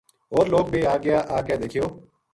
ہور 0.31 0.45
لوک 0.51 0.65
بے 0.73 0.79
آ 0.93 0.95
گیا 1.03 1.19
آ 1.35 1.37
کے 1.45 1.55
دیکھیو 1.61 1.85